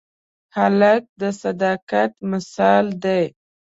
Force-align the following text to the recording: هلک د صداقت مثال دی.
هلک 0.55 1.03
د 1.19 1.21
صداقت 1.41 2.11
مثال 2.31 2.85
دی. 3.03 3.23